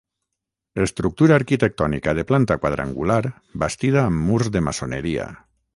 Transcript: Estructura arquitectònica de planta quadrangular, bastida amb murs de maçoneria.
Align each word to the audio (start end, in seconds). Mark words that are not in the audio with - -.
Estructura 0.85 1.35
arquitectònica 1.41 2.15
de 2.21 2.25
planta 2.33 2.59
quadrangular, 2.65 3.21
bastida 3.65 4.05
amb 4.07 4.29
murs 4.31 4.55
de 4.57 4.67
maçoneria. 4.71 5.33